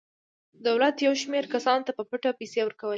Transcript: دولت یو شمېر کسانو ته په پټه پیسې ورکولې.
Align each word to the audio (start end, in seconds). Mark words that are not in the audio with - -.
دولت 0.65 0.95
یو 1.05 1.13
شمېر 1.21 1.43
کسانو 1.53 1.85
ته 1.87 1.91
په 1.97 2.03
پټه 2.09 2.31
پیسې 2.39 2.59
ورکولې. 2.63 2.89